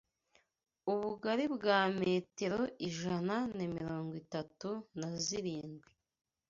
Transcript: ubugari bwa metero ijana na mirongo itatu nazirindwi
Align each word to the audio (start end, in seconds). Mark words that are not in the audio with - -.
ubugari 0.91 1.45
bwa 1.55 1.79
metero 1.99 2.59
ijana 2.87 3.35
na 3.55 3.65
mirongo 3.75 4.11
itatu 4.23 4.69
nazirindwi 4.99 5.89